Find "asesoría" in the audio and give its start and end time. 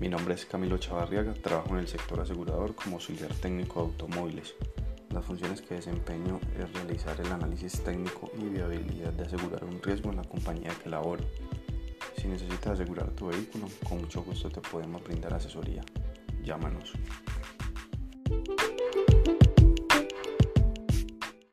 15.34-15.82